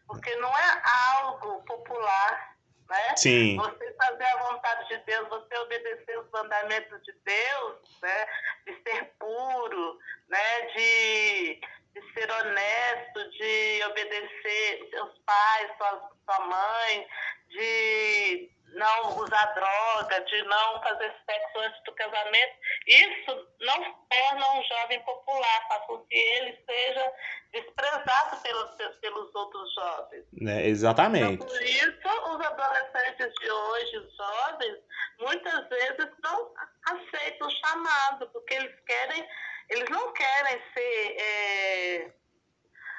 Porque 0.07 0.35
não 0.37 0.51
é 0.51 0.83
algo 1.17 1.63
popular, 1.65 2.57
né? 2.89 3.17
sim, 3.17 3.57
Você 3.57 3.93
fazer 3.95 4.25
a 4.25 4.37
vontade 4.53 4.89
de 4.89 4.99
Deus, 5.05 5.29
você 5.29 5.57
obedecer 5.59 6.19
os 6.19 6.31
mandamentos 6.31 7.03
de 7.03 7.13
Deus, 7.25 7.79
né? 8.03 8.27
De 8.67 8.83
ser 8.83 9.05
puro, 9.19 9.99
né? 10.29 10.61
De, 10.75 11.61
de 11.95 12.13
ser 12.13 12.31
honesto, 12.31 13.31
de 13.31 13.85
obedecer 13.85 14.89
seus 14.91 15.19
pais, 15.21 15.71
sua, 15.79 16.11
sua 16.27 16.41
mãe, 16.47 17.07
de 17.49 18.51
não 18.75 19.19
usar 19.19 19.47
droga, 19.55 20.21
de 20.23 20.43
não 20.43 20.83
fazer 20.83 21.15
sexo 21.27 21.59
antes 21.59 21.83
do 21.85 21.93
casamento. 21.93 22.55
Isso 22.87 23.49
não 23.63 23.95
torna 24.11 24.59
um 24.59 24.63
jovem 24.65 25.01
popular, 25.05 25.69
faz 25.69 25.85
com 25.87 25.99
que 26.07 26.17
ele 26.17 26.59
seja 26.69 27.13
desprezado 27.53 28.43
pelos, 28.43 28.77
pelos 29.01 29.35
outros 29.35 29.75
jovens. 29.75 30.25
Então, 30.35 30.61
Exatamente. 30.61 31.45
por 31.47 31.63
isso, 31.63 32.09
os 32.29 32.47
adolescentes 32.47 33.33
de 33.41 33.51
hoje, 33.51 33.99
os 33.99 34.17
jovens, 34.17 34.79
muitas 35.21 35.69
vezes 35.69 36.09
não 36.23 36.53
aceitam 36.87 37.47
o 37.47 37.51
chamado, 37.51 38.29
porque 38.31 38.55
eles 38.55 38.75
querem, 38.85 39.29
eles 39.71 39.89
não 39.91 40.13
querem 40.13 40.63
ser 40.75 41.17
é, 41.21 42.13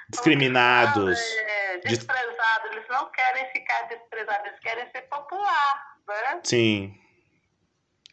Discriminados. 0.10 1.20
é, 1.20 1.78
desprezados, 1.80 2.72
eles 2.72 2.88
não 2.88 3.12
querem 3.12 3.52
ficar 3.52 3.82
desprezados, 3.90 4.48
eles 4.48 4.60
querem 4.60 4.92
ser 4.92 5.02
popular, 5.04 5.98
né? 6.08 6.42
Sim. 6.44 7.00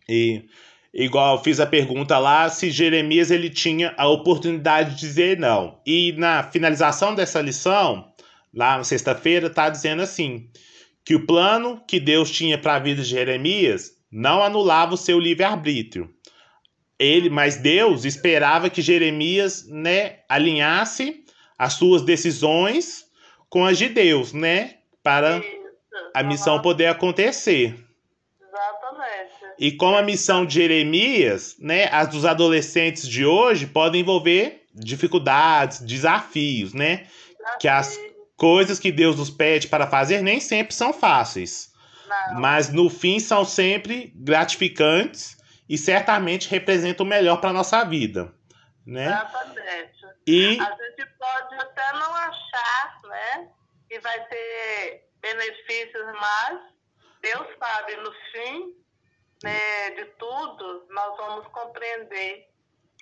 E 0.09 0.49
igual 0.93 1.43
fiz 1.43 1.61
a 1.61 1.67
pergunta 1.67 2.19
lá 2.19 2.49
se 2.49 2.71
Jeremias 2.71 3.31
ele 3.31 3.51
tinha 3.51 3.95
a 3.97 4.09
oportunidade 4.09 4.95
de 4.95 5.01
dizer 5.01 5.39
não. 5.39 5.79
E 5.87 6.13
na 6.13 6.43
finalização 6.43 7.15
dessa 7.15 7.41
lição, 7.41 8.13
lá 8.53 8.79
na 8.79 8.85
sexta-feira, 8.85 9.49
tá 9.49 9.69
dizendo 9.69 10.03
assim: 10.03 10.51
que 11.05 11.15
o 11.15 11.27
plano 11.27 11.83
que 11.87 11.99
Deus 11.99 12.31
tinha 12.31 12.59
para 12.59 12.77
a 12.77 12.79
vida 12.79 13.03
de 13.03 13.09
Jeremias 13.09 13.93
não 14.11 14.43
anulava 14.43 14.95
o 14.95 14.99
seu 14.99 15.19
livre-arbítrio. 15.19 16.11
Ele, 16.99 17.31
mas 17.31 17.57
Deus 17.57 18.05
esperava 18.05 18.69
que 18.69 18.83
Jeremias, 18.83 19.67
né, 19.69 20.19
alinhasse 20.29 21.25
as 21.57 21.75
suas 21.75 22.03
decisões 22.03 23.07
com 23.49 23.65
as 23.65 23.79
de 23.79 23.89
Deus, 23.89 24.33
né, 24.33 24.77
para 25.03 25.43
a 26.15 26.23
missão 26.23 26.61
poder 26.61 26.87
acontecer. 26.87 27.75
E 29.61 29.71
como 29.71 29.95
a 29.95 30.03
missão 30.03 30.47
de 30.47 30.55
Jeremias, 30.55 31.55
né, 31.59 31.87
as 31.93 32.09
dos 32.09 32.25
adolescentes 32.25 33.07
de 33.07 33.27
hoje 33.27 33.67
podem 33.67 34.01
envolver 34.01 34.65
dificuldades, 34.75 35.81
desafios, 35.83 36.73
né? 36.73 37.07
Que 37.61 37.69
as 37.69 37.99
coisas 38.39 38.79
que 38.79 38.91
Deus 38.91 39.17
nos 39.17 39.29
pede 39.29 39.69
para 39.69 39.87
fazer 39.87 40.23
nem 40.23 40.41
sempre 40.41 40.75
são 40.75 40.95
fáceis, 40.95 41.71
Não. 42.09 42.41
mas 42.41 42.73
no 42.73 42.89
fim 42.89 43.21
são 43.21 43.45
sempre 43.45 44.11
gratificantes 44.17 45.37
e 45.69 45.77
certamente 45.77 46.49
representam 46.49 47.05
o 47.05 47.09
melhor 47.09 47.37
para 47.39 47.53
nossa 47.53 47.85
vida, 47.85 48.33
né? 48.87 49.09
Exatamente. 49.09 50.01
E 50.27 50.59
A 50.59 50.71
gente 50.71 51.11
pode 51.19 51.55
até 51.57 51.93
não 51.93 52.15
achar, 52.15 52.99
né, 53.05 53.49
que 53.91 54.01
vai 54.01 54.25
ter 54.25 55.03
benefícios, 55.21 56.07
mas 56.19 56.61
Deus 57.21 57.47
sabe, 57.59 57.97
no 57.97 58.11
fim 58.33 58.81
né, 59.43 59.91
de 59.91 60.05
tudo, 60.19 60.87
nós 60.91 61.17
vamos 61.17 61.47
compreender 61.49 62.49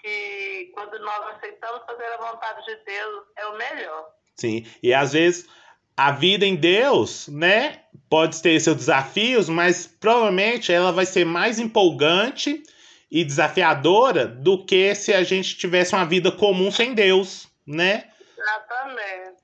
que 0.01 0.71
quando 0.75 0.99
nós 1.01 1.37
aceitamos 1.37 1.83
fazer 1.85 2.05
a 2.05 2.31
vontade 2.31 2.65
de 2.65 2.77
Deus, 2.85 3.25
é 3.37 3.47
o 3.47 3.57
melhor. 3.57 4.09
sim, 4.37 4.67
e 4.83 4.95
às 4.95 5.13
vezes 5.13 5.49
a 5.97 6.13
vida 6.13 6.47
em 6.47 6.55
Deus, 6.55 7.27
né, 7.27 7.83
pode 8.09 8.41
ter 8.41 8.61
seus 8.61 8.77
desafios, 8.77 9.49
mas 9.49 9.87
provavelmente 9.87 10.73
ela 10.73 10.93
vai 10.93 11.05
ser 11.05 11.25
mais 11.25 11.59
empolgante 11.59 12.63
e 13.11 13.25
desafiadora 13.25 14.27
do 14.27 14.65
que 14.65 14.95
se 14.95 15.13
a 15.13 15.25
gente 15.25 15.57
tivesse 15.57 15.95
uma 15.95 16.05
vida 16.05 16.31
comum 16.31 16.71
sem 16.71 16.95
Deus, 16.95 17.49
né? 17.67 18.05
Exatamente. 18.39 19.38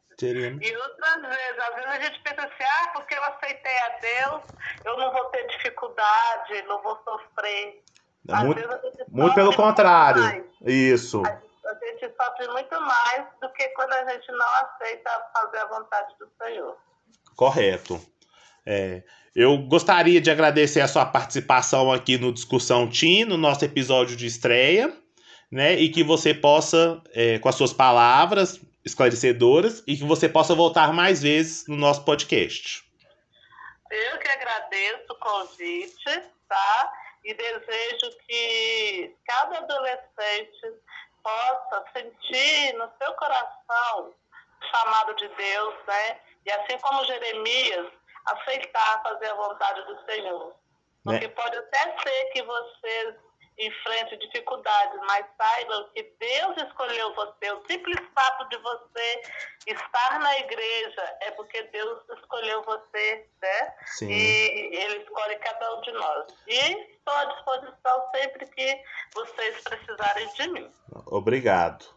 E 0.63 0.77
outras 0.77 1.23
vezes, 1.23 1.59
às 1.59 1.75
vezes 1.75 1.91
a 1.91 2.01
gente 2.01 2.21
pensa 2.23 2.41
assim, 2.43 2.65
ah, 2.65 2.89
porque 2.93 3.15
eu 3.15 3.25
aceitei 3.25 3.79
a 3.79 3.99
Deus, 4.01 4.43
eu 4.85 4.97
não 4.99 5.13
vou 5.13 5.25
ter 5.27 5.47
dificuldade, 5.49 6.63
não 6.67 6.83
vou 6.83 6.99
sofrer. 7.05 7.83
Às 8.29 8.45
Muito, 8.45 8.61
a 8.65 8.81
muito 9.11 9.35
pelo 9.35 9.55
contrário. 9.55 10.23
mais. 10.23 10.45
Isso. 10.63 11.23
A 11.27 11.75
gente 11.87 12.15
sofre 12.17 12.49
muito 12.49 12.81
mais 12.81 13.27
do 13.41 13.49
que 13.53 13.69
quando 13.71 13.93
a 13.93 14.13
gente 14.13 14.31
não 14.33 14.47
aceita 14.63 15.11
fazer 15.33 15.59
a 15.59 15.67
vontade 15.67 16.15
do 16.19 16.29
Senhor. 16.43 16.77
Correto. 17.37 18.01
É, 18.67 19.03
eu 19.35 19.59
gostaria 19.59 20.21
de 20.21 20.31
agradecer 20.31 20.81
a 20.81 20.89
sua 20.89 21.05
participação 21.05 21.93
aqui 21.93 22.17
no 22.17 22.33
Discussão 22.33 22.89
Team, 22.89 23.29
no 23.29 23.37
nosso 23.37 23.65
episódio 23.65 24.17
de 24.17 24.27
estreia. 24.27 24.91
né? 25.51 25.75
E 25.75 25.89
que 25.89 26.03
você 26.03 26.35
possa, 26.35 27.01
é, 27.13 27.39
com 27.39 27.49
as 27.49 27.55
suas 27.55 27.73
palavras 27.73 28.61
esclarecedoras, 28.85 29.83
e 29.87 29.97
que 29.97 30.05
você 30.05 30.29
possa 30.29 30.55
voltar 30.55 30.93
mais 30.93 31.23
vezes 31.23 31.67
no 31.67 31.77
nosso 31.77 32.05
podcast. 32.05 32.85
Eu 33.91 34.19
que 34.19 34.29
agradeço 34.29 35.05
o 35.11 35.19
convite, 35.19 36.23
tá? 36.49 36.93
E 37.25 37.33
desejo 37.35 38.17
que 38.27 39.17
cada 39.27 39.59
adolescente 39.59 40.75
possa 41.23 41.85
sentir 41.97 42.75
no 42.75 42.91
seu 42.99 43.13
coração 43.15 44.13
o 44.61 44.67
chamado 44.67 45.15
de 45.15 45.29
Deus, 45.29 45.75
né? 45.87 46.21
E 46.45 46.51
assim 46.51 46.79
como 46.79 47.05
Jeremias, 47.05 47.87
aceitar 48.27 49.03
fazer 49.03 49.27
a 49.27 49.35
vontade 49.35 49.83
do 49.87 50.05
Senhor. 50.05 50.55
Porque 51.05 51.27
né? 51.27 51.35
pode 51.35 51.57
até 51.57 51.97
ser 52.03 52.25
que 52.33 52.43
vocês 52.43 53.15
enfrente 53.59 54.17
dificuldades, 54.17 55.01
mas 55.07 55.27
saibam 55.37 55.89
que 55.95 56.03
Deus 56.19 56.57
escolheu 56.57 57.15
você. 57.15 57.53
O 57.53 57.67
simples 57.67 57.99
fato 58.15 58.49
de 58.49 58.57
você 58.59 59.23
estar 59.67 60.21
na 60.21 60.39
igreja 60.39 61.17
é 61.21 61.31
porque 61.33 61.63
Deus 61.65 62.03
escolheu 62.19 62.63
você, 62.63 63.29
né? 63.41 63.75
Sim. 63.87 64.11
E 64.11 64.77
Ele 64.77 65.03
escolhe 65.03 65.37
cada 65.37 65.77
um 65.77 65.81
de 65.83 65.93
nós. 65.93 66.27
E 66.49 66.95
estou 66.97 67.15
à 67.15 67.25
disposição 67.27 68.11
sempre 68.15 68.47
que 68.47 68.83
vocês 69.15 69.61
precisarem 69.63 70.29
de 70.35 70.49
mim. 70.49 70.73
Obrigado. 71.07 71.94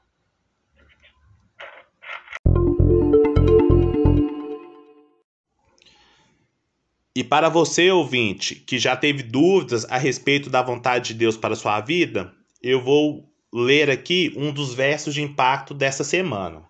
E 7.18 7.24
para 7.24 7.50
você, 7.50 7.90
ouvinte, 7.90 8.54
que 8.54 8.78
já 8.78 8.96
teve 8.96 9.24
dúvidas 9.24 9.86
a 9.86 9.98
respeito 9.98 10.52
da 10.52 10.62
vontade 10.62 11.08
de 11.08 11.14
Deus 11.16 11.36
para 11.36 11.54
a 11.54 11.58
sua 11.58 11.82
vida, 11.82 12.32
eu 12.62 12.80
vou 12.80 13.28
ler 13.52 13.90
aqui 13.90 14.32
um 14.38 14.52
dos 14.52 14.76
versos 14.76 15.16
de 15.16 15.24
impacto 15.24 15.74
dessa 15.74 16.04
semana. 16.04 16.62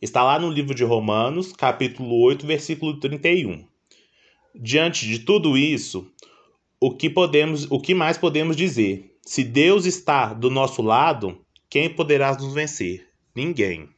Está 0.00 0.22
lá 0.22 0.38
no 0.38 0.52
livro 0.52 0.72
de 0.72 0.84
Romanos, 0.84 1.52
capítulo 1.52 2.14
8, 2.22 2.46
versículo 2.46 3.00
31. 3.00 3.66
Diante 4.54 5.04
de 5.04 5.18
tudo 5.18 5.58
isso, 5.58 6.08
o 6.80 6.94
que 6.94 7.10
podemos, 7.10 7.68
o 7.68 7.80
que 7.80 7.92
mais 7.92 8.16
podemos 8.16 8.54
dizer? 8.54 9.16
Se 9.22 9.42
Deus 9.42 9.84
está 9.84 10.32
do 10.32 10.48
nosso 10.48 10.80
lado, 10.80 11.44
quem 11.68 11.90
poderá 11.90 12.32
nos 12.34 12.54
vencer? 12.54 13.08
Ninguém. 13.34 13.88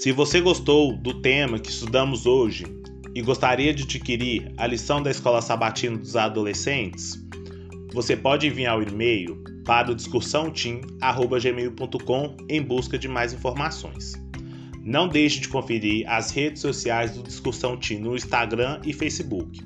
Se 0.00 0.12
você 0.12 0.40
gostou 0.40 0.96
do 0.96 1.20
tema 1.20 1.58
que 1.58 1.70
estudamos 1.70 2.24
hoje 2.24 2.64
e 3.16 3.20
gostaria 3.20 3.74
de 3.74 3.82
adquirir 3.82 4.52
a 4.56 4.64
lição 4.64 5.02
da 5.02 5.10
Escola 5.10 5.42
Sabatina 5.42 5.98
dos 5.98 6.14
Adolescentes, 6.14 7.20
você 7.92 8.16
pode 8.16 8.46
enviar 8.46 8.78
o 8.78 8.82
e-mail 8.84 9.42
para 9.64 9.90
o 9.90 9.96
discussãoteam.gmail.com 9.96 12.36
em 12.48 12.62
busca 12.62 12.96
de 12.96 13.08
mais 13.08 13.32
informações. 13.32 14.12
Não 14.84 15.08
deixe 15.08 15.40
de 15.40 15.48
conferir 15.48 16.08
as 16.08 16.30
redes 16.30 16.62
sociais 16.62 17.16
do 17.16 17.24
Discussão 17.24 17.76
Team 17.76 18.02
no 18.02 18.14
Instagram 18.14 18.80
e 18.84 18.92
Facebook. 18.92 19.60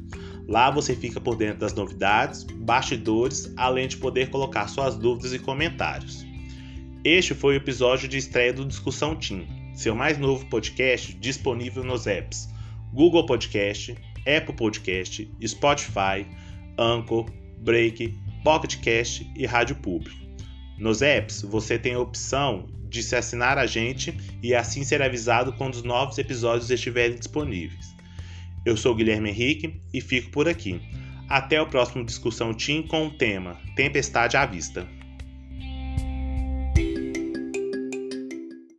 Lá 0.48 0.70
você 0.70 0.96
fica 0.96 1.20
por 1.20 1.36
dentro 1.36 1.58
das 1.58 1.74
novidades, 1.74 2.44
bastidores, 2.44 3.52
além 3.54 3.86
de 3.86 3.98
poder 3.98 4.30
colocar 4.30 4.66
suas 4.66 4.96
dúvidas 4.96 5.34
e 5.34 5.38
comentários. 5.38 6.24
Este 7.04 7.34
foi 7.34 7.52
o 7.52 7.58
episódio 7.58 8.08
de 8.08 8.16
estreia 8.16 8.54
do 8.54 8.64
Discussão 8.64 9.14
Team 9.14 9.44
seu 9.82 9.96
mais 9.96 10.16
novo 10.16 10.46
podcast 10.46 11.12
disponível 11.14 11.82
nos 11.82 12.06
apps 12.06 12.48
Google 12.92 13.26
Podcast, 13.26 13.96
Apple 14.18 14.54
Podcast, 14.54 15.28
Spotify, 15.44 16.24
Anchor, 16.78 17.28
Break, 17.58 18.16
Pocket 18.44 18.76
Cast 18.76 19.28
e 19.36 19.44
Rádio 19.44 19.74
Público. 19.74 20.16
Nos 20.78 21.02
apps, 21.02 21.42
você 21.42 21.80
tem 21.80 21.94
a 21.94 21.98
opção 21.98 22.68
de 22.88 23.02
se 23.02 23.16
assinar 23.16 23.58
a 23.58 23.66
gente 23.66 24.16
e 24.40 24.54
assim 24.54 24.84
ser 24.84 25.02
avisado 25.02 25.52
quando 25.54 25.74
os 25.74 25.82
novos 25.82 26.16
episódios 26.16 26.70
estiverem 26.70 27.16
disponíveis. 27.16 27.92
Eu 28.64 28.76
sou 28.76 28.94
Guilherme 28.94 29.30
Henrique 29.30 29.80
e 29.92 30.00
fico 30.00 30.30
por 30.30 30.48
aqui. 30.48 30.80
Até 31.28 31.60
o 31.60 31.66
próximo 31.66 32.04
Discussão 32.04 32.54
Team 32.54 32.84
com 32.84 33.08
o 33.08 33.10
tema 33.10 33.58
Tempestade 33.74 34.36
à 34.36 34.46
Vista. 34.46 34.86